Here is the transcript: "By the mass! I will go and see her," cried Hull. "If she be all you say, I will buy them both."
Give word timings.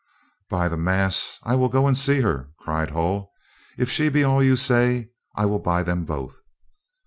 "By 0.49 0.67
the 0.67 0.77
mass! 0.77 1.39
I 1.43 1.53
will 1.53 1.69
go 1.69 1.85
and 1.85 1.95
see 1.95 2.21
her," 2.21 2.49
cried 2.57 2.89
Hull. 2.89 3.31
"If 3.77 3.91
she 3.91 4.09
be 4.09 4.23
all 4.23 4.43
you 4.43 4.55
say, 4.55 5.09
I 5.35 5.45
will 5.45 5.59
buy 5.59 5.83
them 5.83 6.05
both." 6.05 6.39